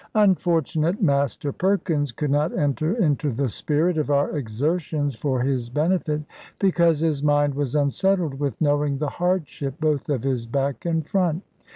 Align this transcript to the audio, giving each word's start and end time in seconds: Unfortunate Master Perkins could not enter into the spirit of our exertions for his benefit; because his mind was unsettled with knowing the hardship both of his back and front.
Unfortunate 0.15 0.99
Master 0.99 1.53
Perkins 1.53 2.11
could 2.11 2.31
not 2.31 2.57
enter 2.57 2.95
into 2.95 3.29
the 3.29 3.47
spirit 3.47 3.99
of 3.99 4.09
our 4.09 4.35
exertions 4.35 5.13
for 5.13 5.41
his 5.41 5.69
benefit; 5.69 6.23
because 6.57 7.01
his 7.01 7.21
mind 7.21 7.53
was 7.53 7.75
unsettled 7.75 8.39
with 8.39 8.59
knowing 8.59 8.97
the 8.97 9.09
hardship 9.09 9.75
both 9.79 10.09
of 10.09 10.23
his 10.23 10.47
back 10.47 10.85
and 10.87 11.05
front. 11.07 11.43